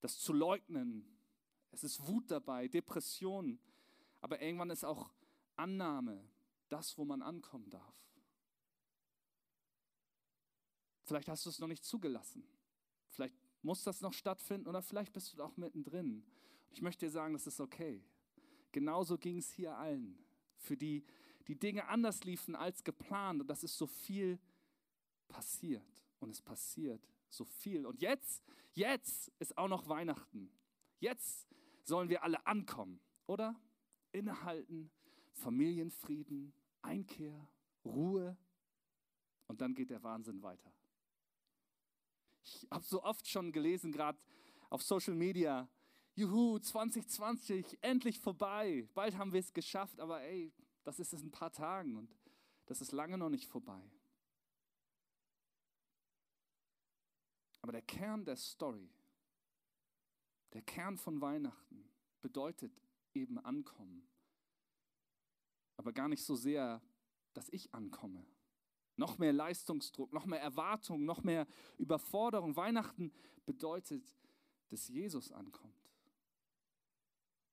Das 0.00 0.18
zu 0.18 0.32
leugnen, 0.32 1.04
es 1.72 1.82
ist 1.82 2.06
Wut 2.06 2.30
dabei, 2.30 2.68
Depression, 2.68 3.58
aber 4.20 4.40
irgendwann 4.40 4.70
ist 4.70 4.84
auch 4.84 5.10
Annahme 5.56 6.28
das, 6.68 6.96
wo 6.98 7.04
man 7.04 7.22
ankommen 7.22 7.68
darf. 7.70 7.94
Vielleicht 11.04 11.28
hast 11.28 11.44
du 11.44 11.50
es 11.50 11.58
noch 11.58 11.68
nicht 11.68 11.84
zugelassen. 11.84 12.46
Vielleicht 13.10 13.34
muss 13.62 13.82
das 13.82 14.00
noch 14.00 14.12
stattfinden 14.12 14.68
oder 14.68 14.82
vielleicht 14.82 15.12
bist 15.12 15.36
du 15.36 15.42
auch 15.42 15.56
mittendrin. 15.56 16.24
Ich 16.70 16.82
möchte 16.82 17.06
dir 17.06 17.10
sagen, 17.12 17.34
das 17.34 17.46
ist 17.46 17.60
okay. 17.60 18.02
Genauso 18.72 19.18
ging 19.18 19.38
es 19.38 19.52
hier 19.52 19.76
allen, 19.76 20.18
für 20.56 20.76
die 20.76 21.04
die 21.48 21.56
Dinge 21.58 21.86
anders 21.88 22.24
liefen 22.24 22.54
als 22.54 22.84
geplant 22.84 23.40
und 23.40 23.46
das 23.48 23.64
ist 23.64 23.76
so 23.76 23.86
viel 23.86 24.38
passiert 25.28 26.04
und 26.20 26.30
es 26.30 26.40
passiert 26.40 27.06
so 27.28 27.44
viel. 27.44 27.84
Und 27.86 28.00
jetzt, 28.00 28.42
jetzt 28.72 29.32
ist 29.38 29.56
auch 29.58 29.68
noch 29.68 29.88
Weihnachten. 29.88 30.50
Jetzt 31.00 31.48
sollen 31.84 32.08
wir 32.08 32.22
alle 32.22 32.46
ankommen, 32.46 33.00
oder? 33.26 33.54
Innehalten, 34.12 34.90
Familienfrieden, 35.32 36.54
Einkehr, 36.82 37.48
Ruhe 37.84 38.36
und 39.48 39.60
dann 39.60 39.74
geht 39.74 39.90
der 39.90 40.02
Wahnsinn 40.02 40.42
weiter. 40.42 40.72
Ich 42.44 42.66
habe 42.70 42.84
so 42.84 43.02
oft 43.02 43.26
schon 43.28 43.52
gelesen, 43.52 43.90
gerade 43.90 44.18
auf 44.70 44.82
Social 44.82 45.14
Media, 45.14 45.68
Juhu, 46.14 46.58
2020, 46.58 47.78
endlich 47.80 48.20
vorbei. 48.20 48.88
Bald 48.94 49.16
haben 49.16 49.32
wir 49.32 49.40
es 49.40 49.52
geschafft, 49.52 49.98
aber 49.98 50.20
ey, 50.22 50.52
das 50.84 50.98
ist 51.00 51.12
es 51.12 51.22
in 51.22 51.28
ein 51.28 51.32
paar 51.32 51.52
Tagen 51.52 51.96
und 51.96 52.14
das 52.66 52.80
ist 52.80 52.92
lange 52.92 53.18
noch 53.18 53.30
nicht 53.30 53.48
vorbei. 53.48 53.82
Aber 57.60 57.72
der 57.72 57.82
Kern 57.82 58.24
der 58.24 58.36
Story, 58.36 58.90
der 60.52 60.62
Kern 60.62 60.98
von 60.98 61.20
Weihnachten 61.20 61.88
bedeutet 62.20 62.72
eben 63.14 63.38
ankommen. 63.38 64.06
Aber 65.76 65.92
gar 65.92 66.08
nicht 66.08 66.22
so 66.22 66.36
sehr, 66.36 66.80
dass 67.32 67.48
ich 67.48 67.74
ankomme. 67.74 68.24
Noch 68.96 69.18
mehr 69.18 69.32
Leistungsdruck, 69.32 70.12
noch 70.12 70.26
mehr 70.26 70.40
Erwartung, 70.40 71.04
noch 71.04 71.22
mehr 71.22 71.46
Überforderung. 71.78 72.54
Weihnachten 72.54 73.12
bedeutet, 73.44 74.14
dass 74.68 74.88
Jesus 74.88 75.32
ankommt. 75.32 75.74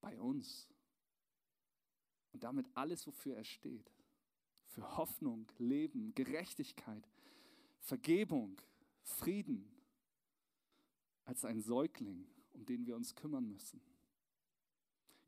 Bei 0.02 0.20
uns. 0.20 0.71
Und 2.34 2.44
damit 2.44 2.68
alles, 2.74 3.06
wofür 3.08 3.36
er 3.36 3.44
steht. 3.44 3.92
Für 4.68 4.98
Hoffnung, 4.98 5.52
Leben, 5.58 6.14
Gerechtigkeit, 6.16 7.08
Vergebung, 7.80 8.62
Frieden. 9.02 9.70
Als 11.26 11.46
ein 11.46 11.62
Säugling, 11.62 12.26
um 12.54 12.66
den 12.66 12.86
wir 12.86 12.96
uns 12.96 13.16
kümmern 13.16 13.48
müssen. 13.48 13.82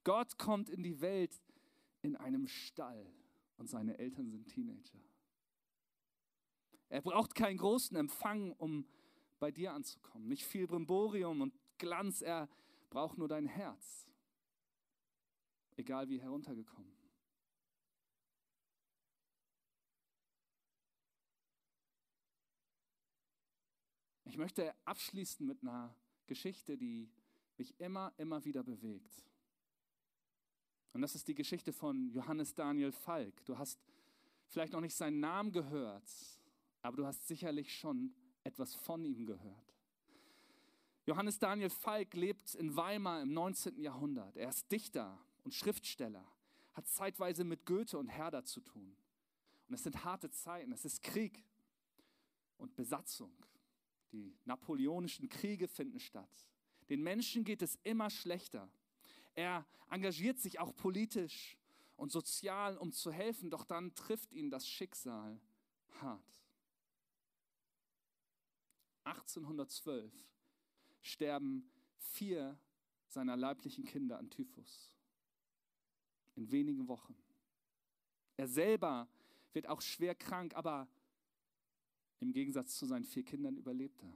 Gott 0.03 0.37
kommt 0.37 0.69
in 0.69 0.83
die 0.83 0.99
Welt 1.01 1.39
in 2.01 2.15
einem 2.15 2.47
Stall 2.47 3.05
und 3.57 3.69
seine 3.69 3.97
Eltern 3.97 4.29
sind 4.29 4.47
Teenager. 4.47 4.99
Er 6.89 7.01
braucht 7.01 7.33
keinen 7.35 7.57
großen 7.57 7.95
Empfang, 7.95 8.51
um 8.53 8.85
bei 9.39 9.51
dir 9.51 9.73
anzukommen. 9.73 10.27
Nicht 10.27 10.45
viel 10.45 10.67
Brimborium 10.67 11.41
und 11.41 11.53
Glanz, 11.77 12.21
er 12.21 12.49
braucht 12.89 13.17
nur 13.17 13.27
dein 13.27 13.47
Herz. 13.47 14.07
Egal 15.75 16.07
wie 16.09 16.21
heruntergekommen. 16.21 16.93
Ich 24.25 24.37
möchte 24.37 24.73
abschließen 24.85 25.45
mit 25.45 25.61
einer 25.61 25.95
Geschichte, 26.25 26.75
die 26.75 27.07
mich 27.57 27.79
immer, 27.79 28.13
immer 28.17 28.43
wieder 28.43 28.63
bewegt. 28.63 29.23
Und 30.93 31.01
das 31.01 31.15
ist 31.15 31.27
die 31.27 31.35
Geschichte 31.35 31.73
von 31.73 32.09
Johannes 32.09 32.53
Daniel 32.53 32.91
Falk. 32.91 33.45
Du 33.45 33.57
hast 33.57 33.79
vielleicht 34.47 34.73
noch 34.73 34.81
nicht 34.81 34.95
seinen 34.95 35.19
Namen 35.19 35.51
gehört, 35.51 36.09
aber 36.81 36.97
du 36.97 37.05
hast 37.05 37.27
sicherlich 37.27 37.77
schon 37.77 38.13
etwas 38.43 38.73
von 38.75 39.03
ihm 39.05 39.25
gehört. 39.25 39.75
Johannes 41.05 41.37
Daniel 41.37 41.69
Falk 41.69 42.13
lebt 42.13 42.55
in 42.55 42.75
Weimar 42.75 43.21
im 43.21 43.33
19. 43.33 43.79
Jahrhundert. 43.81 44.37
Er 44.37 44.49
ist 44.49 44.71
Dichter 44.71 45.19
und 45.43 45.53
Schriftsteller, 45.53 46.25
hat 46.73 46.87
zeitweise 46.87 47.43
mit 47.43 47.65
Goethe 47.65 47.97
und 47.97 48.07
Herder 48.07 48.43
zu 48.45 48.61
tun. 48.61 48.95
Und 49.67 49.75
es 49.75 49.83
sind 49.83 50.03
harte 50.03 50.29
Zeiten, 50.29 50.71
es 50.71 50.85
ist 50.85 51.01
Krieg 51.03 51.43
und 52.57 52.75
Besatzung. 52.75 53.33
Die 54.11 54.35
napoleonischen 54.45 55.29
Kriege 55.29 55.67
finden 55.67 55.99
statt. 55.99 56.47
Den 56.89 57.01
Menschen 57.01 57.43
geht 57.43 57.61
es 57.61 57.79
immer 57.83 58.09
schlechter. 58.09 58.69
Er 59.33 59.65
engagiert 59.89 60.39
sich 60.39 60.59
auch 60.59 60.75
politisch 60.75 61.57
und 61.95 62.11
sozial, 62.11 62.77
um 62.77 62.91
zu 62.91 63.11
helfen, 63.11 63.49
doch 63.49 63.63
dann 63.63 63.95
trifft 63.95 64.33
ihn 64.33 64.49
das 64.49 64.67
Schicksal 64.67 65.39
hart. 66.01 66.43
1812 69.03 70.11
sterben 71.01 71.69
vier 71.97 72.57
seiner 73.07 73.35
leiblichen 73.35 73.85
Kinder 73.85 74.17
an 74.17 74.29
Typhus. 74.29 74.92
In 76.35 76.51
wenigen 76.51 76.87
Wochen. 76.87 77.15
Er 78.37 78.47
selber 78.47 79.07
wird 79.53 79.67
auch 79.67 79.81
schwer 79.81 80.15
krank, 80.15 80.55
aber 80.55 80.87
im 82.19 82.31
Gegensatz 82.31 82.77
zu 82.77 82.85
seinen 82.85 83.03
vier 83.03 83.23
Kindern 83.23 83.57
überlebt 83.57 84.01
er. 84.01 84.13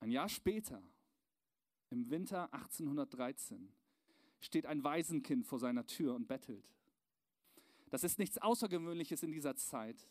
Ein 0.00 0.10
Jahr 0.10 0.28
später, 0.28 0.82
im 1.90 2.08
Winter 2.08 2.52
1813, 2.54 3.70
steht 4.40 4.64
ein 4.64 4.82
Waisenkind 4.82 5.46
vor 5.46 5.58
seiner 5.58 5.86
Tür 5.86 6.14
und 6.14 6.26
bettelt. 6.26 6.72
Das 7.90 8.04
ist 8.04 8.18
nichts 8.18 8.38
Außergewöhnliches 8.38 9.22
in 9.22 9.32
dieser 9.32 9.56
Zeit. 9.56 10.08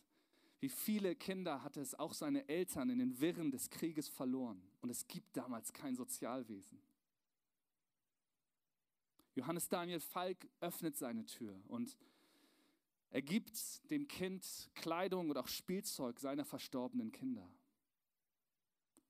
Wie 0.60 0.70
viele 0.70 1.16
Kinder 1.16 1.64
hatte 1.64 1.80
es 1.80 1.96
auch 1.96 2.14
seine 2.14 2.48
Eltern 2.50 2.90
in 2.90 3.00
den 3.00 3.20
Wirren 3.20 3.52
des 3.52 3.70
Krieges 3.70 4.10
verloren. 4.10 4.62
Und 4.82 4.90
es 4.90 5.08
gibt 5.08 5.36
damals 5.38 5.72
kein 5.72 5.96
Sozialwesen. 5.96 6.82
Johannes 9.36 9.70
Daniel 9.70 10.02
Falk 10.02 10.50
öffnet 10.60 10.98
seine 10.98 11.26
Tür 11.26 11.62
und 11.68 11.98
er 13.10 13.22
gibt 13.22 13.90
dem 13.90 14.08
Kind 14.08 14.70
Kleidung 14.76 15.30
und 15.30 15.38
auch 15.38 15.48
Spielzeug 15.48 16.20
seiner 16.20 16.46
verstorbenen 16.46 17.12
Kinder. 17.12 17.50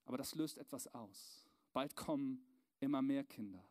Aber 0.05 0.17
das 0.17 0.35
löst 0.35 0.57
etwas 0.57 0.87
aus. 0.93 1.47
Bald 1.73 1.95
kommen 1.95 2.45
immer 2.79 3.01
mehr 3.01 3.23
Kinder. 3.23 3.63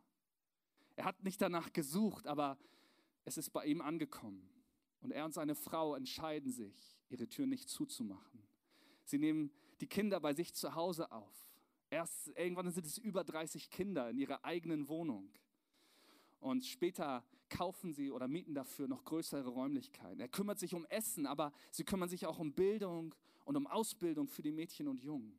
Er 0.96 1.04
hat 1.04 1.22
nicht 1.22 1.40
danach 1.40 1.72
gesucht, 1.72 2.26
aber 2.26 2.58
es 3.24 3.38
ist 3.38 3.50
bei 3.50 3.64
ihm 3.66 3.80
angekommen. 3.80 4.48
Und 5.00 5.12
er 5.12 5.24
und 5.24 5.32
seine 5.32 5.54
Frau 5.54 5.94
entscheiden 5.94 6.50
sich, 6.50 6.98
ihre 7.08 7.28
Tür 7.28 7.46
nicht 7.46 7.68
zuzumachen. 7.68 8.42
Sie 9.04 9.18
nehmen 9.18 9.50
die 9.80 9.86
Kinder 9.86 10.20
bei 10.20 10.34
sich 10.34 10.54
zu 10.54 10.74
Hause 10.74 11.10
auf. 11.12 11.34
Erst 11.90 12.28
irgendwann 12.36 12.70
sind 12.70 12.86
es 12.86 12.98
über 12.98 13.24
30 13.24 13.70
Kinder 13.70 14.10
in 14.10 14.18
ihrer 14.18 14.44
eigenen 14.44 14.88
Wohnung. 14.88 15.30
Und 16.40 16.64
später 16.64 17.24
kaufen 17.48 17.92
sie 17.92 18.10
oder 18.10 18.28
mieten 18.28 18.54
dafür 18.54 18.88
noch 18.88 19.04
größere 19.04 19.48
Räumlichkeiten. 19.48 20.20
Er 20.20 20.28
kümmert 20.28 20.58
sich 20.58 20.74
um 20.74 20.84
Essen, 20.86 21.26
aber 21.26 21.52
sie 21.70 21.84
kümmern 21.84 22.08
sich 22.08 22.26
auch 22.26 22.38
um 22.38 22.52
Bildung 22.52 23.14
und 23.44 23.56
um 23.56 23.66
Ausbildung 23.66 24.28
für 24.28 24.42
die 24.42 24.52
Mädchen 24.52 24.88
und 24.88 25.02
Jungen. 25.02 25.38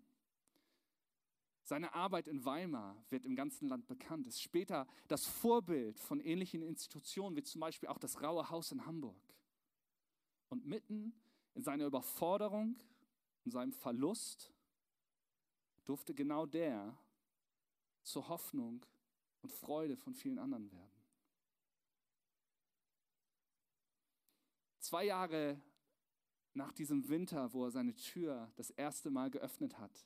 Seine 1.64 1.94
Arbeit 1.94 2.28
in 2.28 2.44
Weimar 2.46 2.98
wird 3.10 3.26
im 3.26 3.36
ganzen 3.36 3.70
Land 3.70 3.86
bekannt, 3.86 4.26
ist 4.26 4.42
später 4.42 4.88
das 5.08 5.28
Vorbild 5.28 6.00
von 6.00 6.20
ähnlichen 6.20 6.64
Institutionen, 6.64 7.36
wie 7.36 7.44
zum 7.44 7.62
Beispiel 7.62 7.90
auch 7.90 8.00
das 8.00 8.24
Raue 8.24 8.50
Haus 8.50 8.72
in 8.72 8.88
Hamburg. 8.88 9.22
Und 10.50 10.66
mitten 10.66 11.14
in 11.54 11.64
seiner 11.64 11.86
Überforderung 11.86 12.82
und 13.46 13.52
seinem 13.52 13.72
Verlust 13.72 14.52
durfte 15.86 16.14
genau 16.14 16.46
der 16.46 16.98
zur 18.04 18.28
Hoffnung 18.28 18.86
und 19.42 19.52
Freude 19.52 19.96
von 19.96 20.14
vielen 20.14 20.40
anderen 20.40 20.72
werden. 20.72 20.92
Zwei 24.80 25.06
Jahre 25.06 25.62
nach 26.54 26.74
diesem 26.74 27.08
Winter, 27.10 27.54
wo 27.54 27.66
er 27.66 27.72
seine 27.72 27.94
Tür 27.96 28.52
das 28.56 28.72
erste 28.72 29.10
Mal 29.10 29.30
geöffnet 29.30 29.78
hat, 29.78 30.06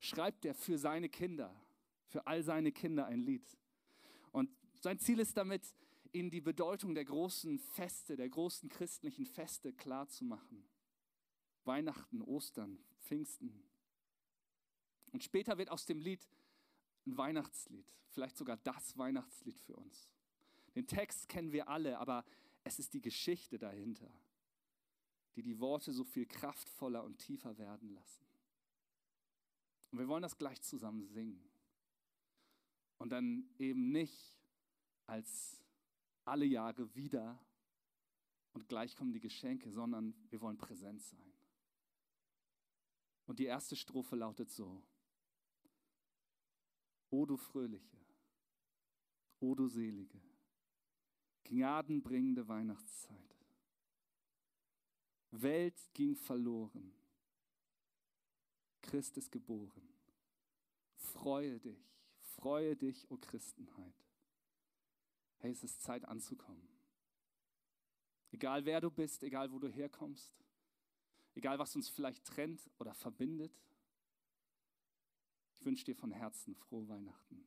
schreibt 0.00 0.44
er 0.44 0.54
für 0.54 0.78
seine 0.78 1.08
Kinder, 1.08 1.54
für 2.08 2.26
all 2.26 2.42
seine 2.42 2.72
Kinder 2.72 3.06
ein 3.06 3.20
Lied. 3.20 3.46
Und 4.32 4.50
sein 4.80 4.98
Ziel 4.98 5.20
ist 5.20 5.36
damit, 5.36 5.74
ihnen 6.12 6.30
die 6.30 6.40
Bedeutung 6.40 6.94
der 6.94 7.04
großen 7.04 7.58
Feste, 7.58 8.16
der 8.16 8.28
großen 8.28 8.68
christlichen 8.68 9.26
Feste 9.26 9.72
klarzumachen. 9.72 10.64
Weihnachten, 11.64 12.22
Ostern, 12.22 12.78
Pfingsten. 13.00 13.62
Und 15.12 15.22
später 15.22 15.58
wird 15.58 15.70
aus 15.70 15.86
dem 15.86 16.00
Lied 16.00 16.26
ein 17.06 17.16
Weihnachtslied, 17.16 17.92
vielleicht 18.08 18.36
sogar 18.36 18.56
das 18.58 18.96
Weihnachtslied 18.98 19.58
für 19.60 19.76
uns. 19.76 20.08
Den 20.74 20.86
Text 20.86 21.28
kennen 21.28 21.52
wir 21.52 21.68
alle, 21.68 21.98
aber 21.98 22.24
es 22.64 22.78
ist 22.78 22.94
die 22.94 23.00
Geschichte 23.00 23.58
dahinter, 23.58 24.10
die 25.36 25.42
die 25.42 25.58
Worte 25.60 25.92
so 25.92 26.04
viel 26.04 26.26
kraftvoller 26.26 27.04
und 27.04 27.18
tiefer 27.18 27.56
werden 27.58 27.94
lassen. 27.94 28.26
Und 29.90 29.98
wir 29.98 30.08
wollen 30.08 30.22
das 30.22 30.36
gleich 30.36 30.60
zusammen 30.62 31.06
singen. 31.06 31.42
Und 32.98 33.10
dann 33.10 33.48
eben 33.58 33.90
nicht 33.92 34.34
als 35.06 35.62
alle 36.26 36.44
Jahre 36.44 36.94
wieder 36.94 37.38
und 38.52 38.68
gleich 38.68 38.96
kommen 38.96 39.12
die 39.12 39.20
Geschenke, 39.20 39.70
sondern 39.70 40.14
wir 40.30 40.40
wollen 40.40 40.56
präsent 40.56 41.02
sein. 41.02 41.32
Und 43.26 43.38
die 43.38 43.44
erste 43.44 43.76
Strophe 43.76 44.16
lautet 44.16 44.50
so. 44.50 44.82
O 47.10 47.24
du 47.26 47.36
Fröhliche, 47.36 47.98
o 49.40 49.54
du 49.54 49.68
Selige, 49.68 50.20
gnadenbringende 51.44 52.46
Weihnachtszeit. 52.48 53.36
Welt 55.30 55.78
ging 55.92 56.16
verloren, 56.16 56.92
Christ 58.80 59.16
ist 59.18 59.30
geboren. 59.30 59.88
Freue 60.94 61.60
dich, 61.60 61.92
freue 62.20 62.74
dich, 62.76 63.10
o 63.10 63.16
Christenheit. 63.16 64.05
Hey, 65.38 65.52
es 65.52 65.62
ist 65.62 65.82
Zeit 65.82 66.04
anzukommen. 66.04 66.68
Egal 68.32 68.64
wer 68.64 68.80
du 68.80 68.90
bist, 68.90 69.22
egal 69.22 69.52
wo 69.52 69.58
du 69.58 69.68
herkommst, 69.68 70.44
egal 71.34 71.58
was 71.58 71.74
uns 71.76 71.88
vielleicht 71.88 72.24
trennt 72.24 72.70
oder 72.78 72.94
verbindet, 72.94 73.52
ich 75.58 75.64
wünsche 75.64 75.84
dir 75.84 75.96
von 75.96 76.10
Herzen 76.10 76.54
frohe 76.54 76.88
Weihnachten. 76.88 77.46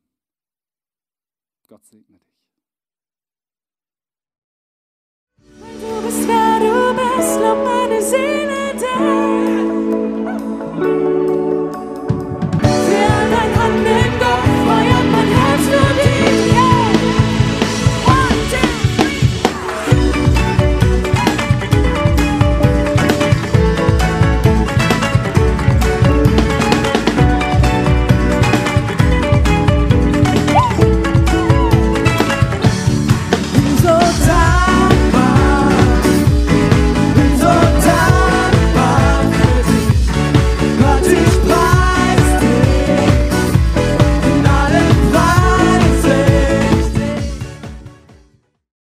Gott 1.68 1.86
segne 1.86 2.18
dich. 2.18 2.36
Du 5.38 6.02
bist 6.02 6.28
wer 6.28 6.60
du 6.60 6.96
bist, 6.96 7.40
lob 7.40 7.64
meine 7.64 8.02
Seele. 8.02 8.59